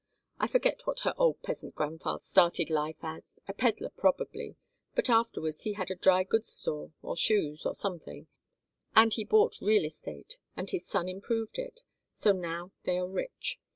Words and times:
I 0.39 0.47
forget 0.47 0.87
what 0.87 1.01
her 1.01 1.13
old 1.15 1.43
peasant 1.43 1.75
grandfather 1.75 2.21
started 2.21 2.71
life 2.71 2.97
as, 3.03 3.39
a 3.47 3.53
peddler, 3.53 3.91
probably, 3.95 4.55
but 4.95 5.11
afterwards 5.11 5.61
he 5.61 5.73
had 5.73 5.91
a 5.91 5.95
dry 5.95 6.23
goods 6.23 6.47
store, 6.51 6.91
or 7.03 7.15
shoes 7.15 7.67
or 7.67 7.75
something, 7.75 8.25
and 8.95 9.13
he 9.13 9.23
bought 9.23 9.59
real 9.61 9.85
estate, 9.85 10.39
and 10.57 10.71
his 10.71 10.87
son 10.87 11.07
improved 11.07 11.59
it, 11.59 11.83
so 12.13 12.31
now 12.31 12.71
they 12.83 12.97
are 12.97 13.07
rich. 13.07 13.59